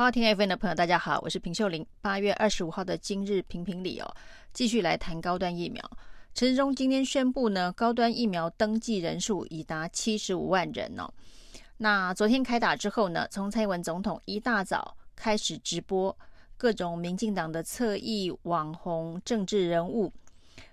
[0.00, 1.86] 好，听 FM 的朋友，大家好，我是平秀玲。
[2.00, 4.10] 八月二十五号的今日评评理哦，
[4.50, 5.84] 继续来谈高端疫苗。
[6.32, 11.06] 陈时中今天宣布呢，高端疫苗登记人数已达七十五万人哦。
[11.76, 16.16] 那昨天开打之后呢，从蔡英文总统一大早开始直播，
[16.56, 20.10] 各种民进党的侧翼网红、政治人物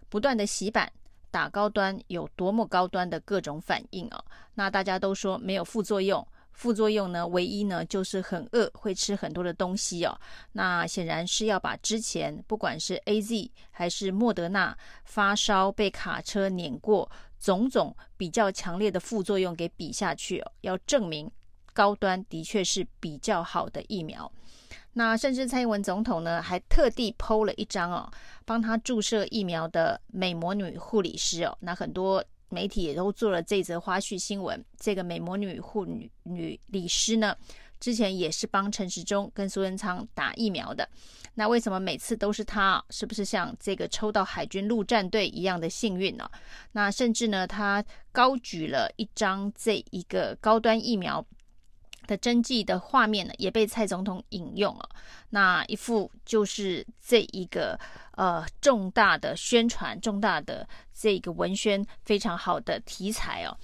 [0.07, 0.89] 不断的洗版，
[1.29, 4.23] 打高端有多么高端的各种反应哦。
[4.53, 6.25] 那大家都说没有副作用。
[6.57, 10.19] 副作用呢，唯一呢就是很饿，会吃很多的东西哦。
[10.51, 14.75] 那显然是要把之前不管是 AZ 还是莫德纳
[15.05, 17.07] 发烧被卡车碾过，
[17.39, 21.29] 种种比较强烈的副作用给比下去哦，要证明
[21.73, 24.29] 高端的确是比较好的疫苗。
[24.93, 28.11] 那甚至蔡英文总统呢还特地 PO 了一张哦，
[28.45, 32.23] 帮他注射疫苗的美魔女护理师哦，那很多。
[32.49, 34.63] 媒体也都做了这则花絮新闻。
[34.79, 37.35] 这个美魔女护女女李师呢，
[37.79, 40.87] 之前也是帮陈时中跟苏贞昌打疫苗的。
[41.35, 42.83] 那为什么每次都是她？
[42.89, 46.27] 是不是像这个抽到海军陆战队一样的幸运呢？
[46.71, 51.23] 那甚至呢，她高举了一张这一个高端疫苗
[52.07, 54.89] 的真迹的画面呢，也被蔡总统引用了。
[55.29, 57.77] 那一副就是这一个
[58.13, 63.55] 呃重大的宣传、重大的这个文宣非常好的题材哦。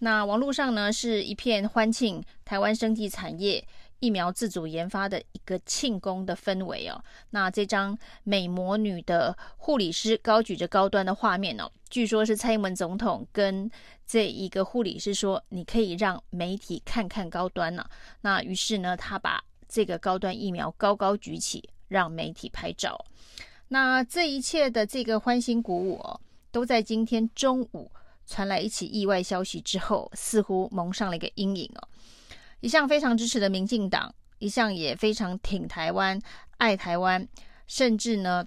[0.00, 3.64] 那网络上呢是一片欢庆台湾生技产业
[4.04, 7.02] 疫苗自主研发的一个庆功的氛围哦。
[7.30, 13.70] 那这张美魔女的护理师高举着高端的画面哦，据说是蔡英文总统跟
[14.06, 17.86] 这一个护理师说：“你可以让媒体看看高端呢、”
[18.20, 23.02] 那于是呢，他把这个高端疫苗高高举起，让媒体拍照。
[23.68, 26.20] 那这一切的这个欢欣鼓舞哦，
[26.52, 27.90] 都在今天中午
[28.26, 31.88] 传来一起意外消息之后，似乎蒙上了一个阴影哦。
[32.64, 36.18] 一向非常支持的民进党，一向也非常挺台湾、
[36.56, 37.28] 爱台湾，
[37.66, 38.42] 甚至呢，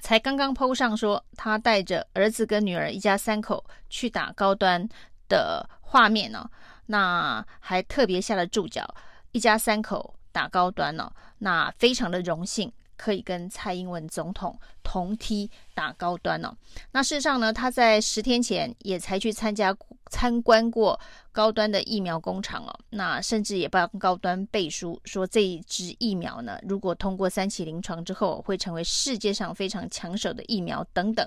[0.00, 4.88] 才刚刚 PO 上说他带着儿子跟女儿一家三口去打高端
[5.28, 6.50] 的画面呢、
[6.86, 8.92] 那还特别下了注脚，
[9.30, 10.16] 一家三口。
[10.30, 16.54] 打高端哦，那非常的荣幸可以跟蔡英文总统同梯打高端哦。
[16.92, 19.74] 那事实上呢，他在十天前也才去参加
[20.10, 21.00] 参观过
[21.32, 22.80] 高端的疫苗工厂哦。
[22.90, 31.26] 那甚至也帮高端背书，说这一支疫苗呢，如果通过三期临床之后，会成为世界上非常抢手的疫苗等等。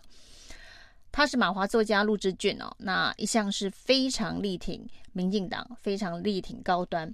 [1.13, 7.13] 他是马华作家陆志俊哦，那一向是非常力挺民进党，非常力挺高端。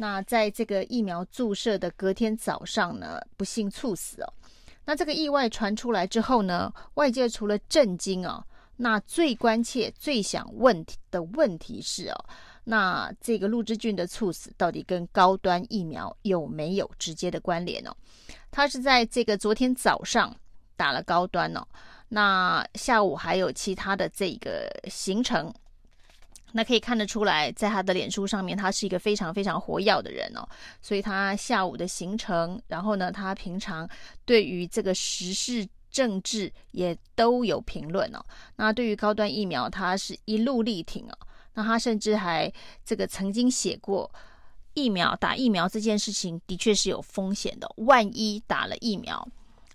[0.00, 4.32] 那在这个疫苗注射的隔天早上呢，不幸猝死哦。
[4.84, 8.42] 那这个意外传出来之后呢，外界除了震惊哦，
[8.76, 12.24] 那最关切、最想问题的问题是哦，
[12.62, 17.90] 那这个陆之俊的猝死到底跟高端疫苗有没有直接的关联哦？
[18.52, 20.32] 他是在这个昨天早上
[20.76, 21.66] 打了高端哦，
[22.08, 25.52] 那下午还有其他的这个行程。
[26.52, 30.48] 那可以看得出来，在他的脸书上面，他是一个非常非常活跃的人哦。
[30.80, 33.88] 所以他下午的行程，然后呢，他平常
[34.24, 38.24] 对于这个时事政治也都有评论哦。
[38.56, 41.18] 那对于高端疫苗，他是一路力挺哦。
[41.54, 42.52] 那他甚至还
[42.84, 44.10] 这个曾经写过，
[44.74, 49.26] 疫苗打疫苗这件事情的确是有风险的，万一打了疫苗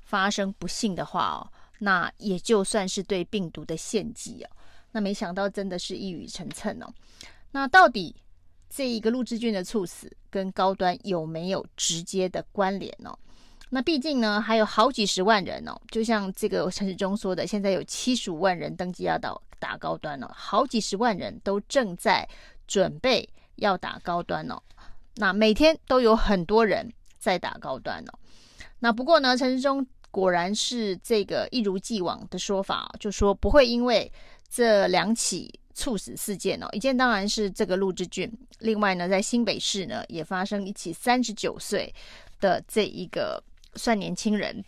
[0.03, 4.49] 发生不幸的话哦，那也就算是对病毒的献祭哦。
[4.93, 6.93] 那没想到真的是一语成谶哦。
[7.51, 8.15] 那到底
[8.69, 13.15] 这一个陆志俊的猝死跟高端有没有直接的关联呢？
[13.69, 22.27] 那毕竟呢，还有好几十万人哦，就像这个陈世忠说的，现在有七十五万人登记要打打高端了，好几十万人都正在
[22.67, 23.27] 准备
[23.57, 24.61] 要打高端哦。
[25.15, 28.13] 那每天都有很多人在打高端哦。
[28.79, 34.11] 那不过呢，陈世忠果然是这个一如既往的说法，就说不会因为。
[34.55, 41.91] 这两起猝死事件哦，一件当然是这个陆志俊，另外呢，在新北市呢也发生一起三十九岁
[42.39, 44.63] 的这一个算年轻人。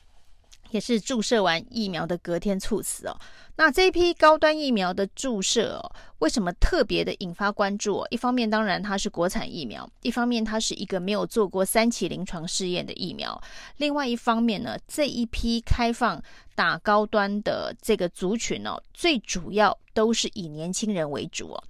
[0.72, 3.18] 也是注射完疫苗的隔天猝死哦。
[3.58, 8.08] 那这一批高端疫苗的注射哦，为什么特别的引发关注哦？
[8.10, 13.42] 一方面，当然它是国产疫苗；一方面，它是一个没有做过三期临床试验的疫苗。
[13.78, 16.22] 另外一方面呢，这一批开放
[16.54, 21.64] 打高端的这个族群哦，最主要都是以年轻人为主哦。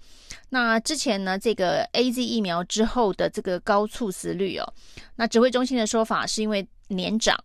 [0.50, 4.74] 那之前呢，这个 AZ 疫苗之后的这个高猝死率哦，
[5.18, 7.38] 那指挥中心的说法是因为年长、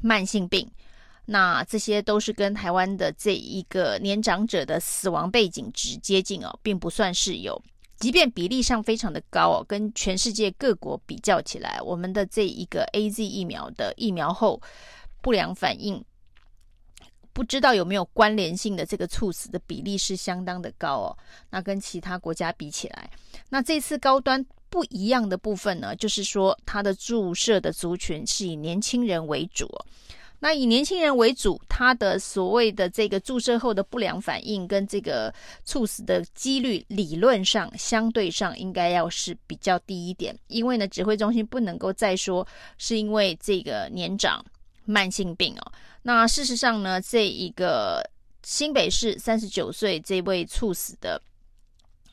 [0.00, 0.70] 慢性病。
[1.30, 7.62] 那这些都是跟台湾的这一个年长者的死亡背景直接近哦，并不算是有
[7.98, 14.58] 即便比例上非常的高哦，跟全世界各国比较起来，我们的这一个 AZ 疫苗的疫苗后
[15.20, 16.02] 不良反应，
[17.34, 21.18] 不知道有没有关联性的这个猝死的比例是相当的高哦。
[21.50, 23.10] 那跟其他国家比起来，
[23.50, 29.68] 那这次高端不一样的部分呢，就是说它的注射的族群是以年轻人为主。
[30.40, 40.38] 那以年轻人为主，他的所谓的这个注射后的不良反应跟这个猝死的几率，理论上相对上应该要是比较低一点。
[40.46, 42.46] 因为呢，指挥中心不能够再说
[42.76, 44.44] 是因为这个年长
[44.84, 45.72] 慢性病哦。
[46.02, 48.02] 那事实上呢，这一个
[48.44, 51.20] 新北市三十九岁这位猝死的。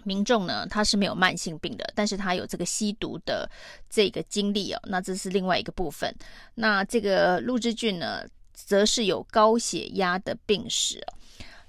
[0.05, 3.49] 民众呢，他是没有慢性病的，但是他有这个吸毒的
[3.89, 6.15] 这个经历哦，那这是另外一个部分。
[6.53, 8.23] 那这个陆之俊呢，
[8.53, 11.05] 则是有高血压的病史。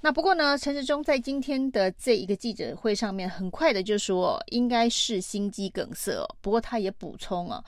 [0.03, 6.25] 那不过呢，陈时中在今天的这一个记者会上面，很快的就说应该是心肌梗塞。
[6.41, 7.65] 不过他也补充啊，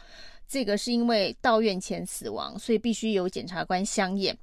[0.47, 4.39] 这个是因为到院前死亡，所以必须由检察官相验。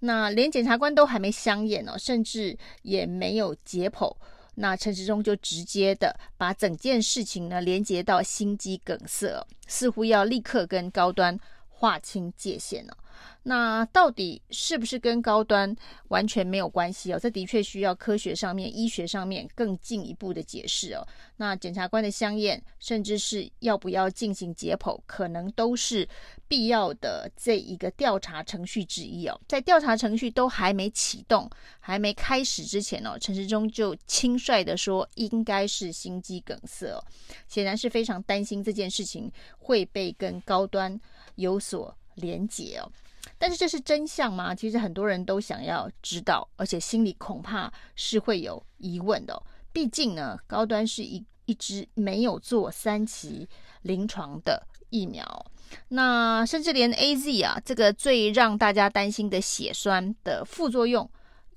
[0.00, 4.14] 那连检察官都还没相验哦，甚至也没有解剖。
[4.60, 11.38] 那陈时中就直接的把整件事情呢连接到心肌梗塞，似乎要立刻跟高端
[11.80, 12.94] 划清界限了。
[13.42, 15.74] 那到底是不是跟高端
[16.08, 17.18] 完全没有关系哦？
[17.18, 21.06] 这的确需要科学上面、医学上面更进一步的解释哦。
[21.36, 26.06] 那检察官的香验，甚至是要不要进行解剖，可能都是
[26.48, 29.40] 必要的这一个调查程序之一哦。
[29.48, 31.48] 在调查程序都还没启动、
[31.78, 37.02] 还没开始之前哦，陈时中就轻率的说应该是心肌梗塞哦，
[37.48, 40.98] 显然是非常担心这件事情会被跟高端
[41.36, 42.90] 有所连结哦。
[43.38, 44.54] 但是这是真相吗？
[44.54, 49.42] 其实很多人都想要知道，而且心里恐怕是会有疑问的哦。
[49.72, 53.48] 毕竟呢，高端是一一支没有做三期
[53.82, 55.46] 临床的疫苗，
[55.88, 61.08] 那甚至连 AZ 啊，这个最让大家担心的血栓的副作用。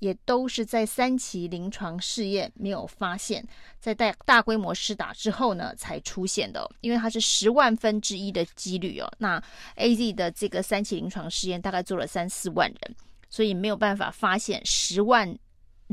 [0.04, 3.42] 也都是在三期临床试验没有发现，
[3.80, 6.70] 在大大规模施打之后呢，才出现的。
[6.82, 9.10] 因为它是十万分之一的几率哦。
[9.16, 9.42] 那
[9.76, 12.96] AZ 的这个三期临床试验大概做了三四万人，
[13.30, 15.26] 所以没有办法发现十万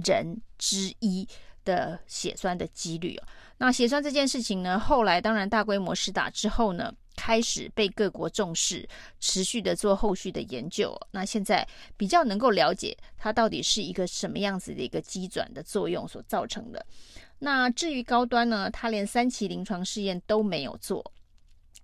[0.05, 1.25] 人之一
[1.63, 3.23] 的血栓的几率哦。
[3.59, 6.93] 那血栓这件事情呢，后来当然大规模施打之后呢。
[7.23, 8.83] 开始被各国重视，
[9.19, 10.99] 持续的做后续的研究。
[11.11, 16.83] 那现在比较能够了解它到底是一个什么样子的一个机转的作用所造成的。
[17.37, 21.13] 那至于高端呢，它连三期临床试验都没有做，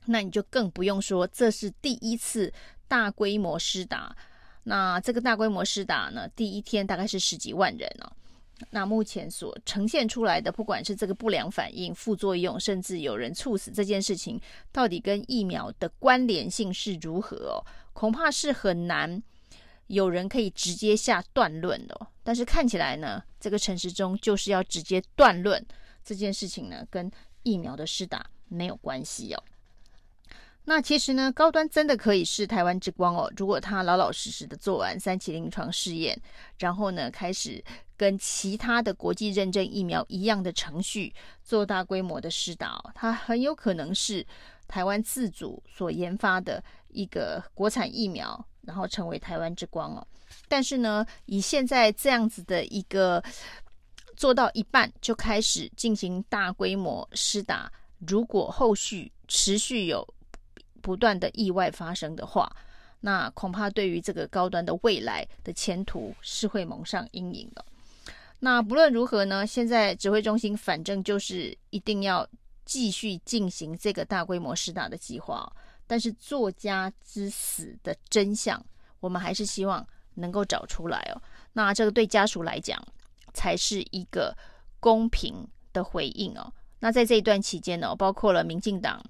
[0.07, 2.51] 那你就更不用说这是第一次
[2.88, 4.16] 大规模施打。
[4.63, 8.12] 那这个大规模施打呢，第一天大概是十几万人哦。
[8.71, 14.39] 那目前所呈现出来的，不管是这个不良反应、副作用，甚至有人猝死这件事情，
[14.71, 17.62] 到底跟疫苗的关联性是如何哦？
[17.94, 19.21] 恐怕是很难
[19.88, 22.07] 有人可以直接下断论的哦。
[22.24, 25.63] 但是看起来呢，这个陈时中就是要直接断论
[26.03, 27.12] 这件事情呢，跟
[27.44, 29.44] 疫苗的施打没有关系哦。
[30.69, 33.31] 那其实呢，高端真的可以是台湾之光哦。
[33.37, 36.19] 如果他老老实实的做完三期临床试验，
[36.59, 37.63] 然后呢，开始
[37.95, 44.27] 跟其他的国际认证疫苗一样的程序做大规模的施打哦，它很有可能是
[44.67, 50.05] 台湾自主所研发的一个国产疫苗，然后成为台湾之光哦。
[50.50, 53.24] 但是呢，以现在这样子的一个
[54.17, 57.71] 做到一半就开始进行大规模施打，
[58.05, 60.05] 如果后续持续有
[60.88, 62.50] 不断的意外发生的话，
[63.01, 67.65] 那恐怕对于这个高端的未来的前途是会蒙上阴影的。
[68.39, 72.25] 那不论如何呢，现在指挥中心反正就是一定要
[72.63, 75.46] 继续进行这个大规模施打的计划。
[75.86, 78.65] 但是作家之死的真相，
[79.01, 81.22] 我们还是希望能够找出来哦。
[81.51, 82.82] 那这个对家属来讲，
[83.34, 84.34] 才是一个
[84.79, 86.50] 公平的回应哦。
[86.79, 89.03] 那在这一段期间呢，包括了民进党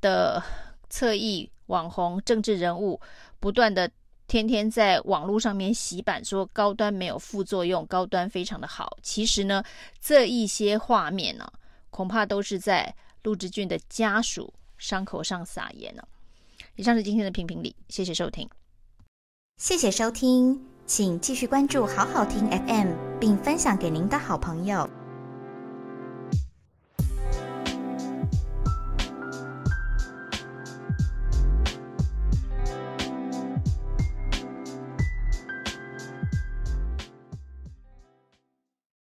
[0.00, 0.40] 的。
[0.88, 3.00] 侧翼网红政治人物
[3.40, 3.90] 不断的
[4.26, 8.96] 天天在网络上面洗版，说高端没有副作用，高端非常的好。
[9.02, 9.62] 其实呢，
[10.00, 11.52] 这一些画面呢、啊，
[11.90, 16.02] 恐怕都是在陆之俊的家属伤口上撒盐呢。
[16.74, 18.48] 以上是今天的评评理，谢谢收听，
[19.56, 25.05] 谢谢收听，请继续关注好好听 FM，并分享给您的好朋友。